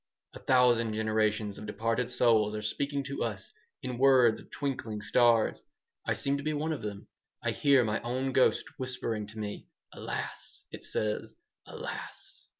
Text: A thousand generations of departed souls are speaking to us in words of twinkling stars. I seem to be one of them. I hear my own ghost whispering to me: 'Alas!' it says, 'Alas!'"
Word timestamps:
A 0.33 0.39
thousand 0.39 0.93
generations 0.93 1.59
of 1.59 1.67
departed 1.67 2.09
souls 2.09 2.55
are 2.55 2.63
speaking 2.63 3.03
to 3.03 3.23
us 3.23 3.51
in 3.83 3.99
words 3.99 4.39
of 4.39 4.49
twinkling 4.49 4.99
stars. 4.99 5.61
I 6.07 6.15
seem 6.15 6.37
to 6.37 6.43
be 6.43 6.53
one 6.53 6.73
of 6.73 6.81
them. 6.81 7.07
I 7.43 7.51
hear 7.51 7.83
my 7.83 8.01
own 8.01 8.31
ghost 8.31 8.65
whispering 8.79 9.27
to 9.27 9.37
me: 9.37 9.67
'Alas!' 9.93 10.63
it 10.71 10.83
says, 10.83 11.35
'Alas!'" 11.67 12.47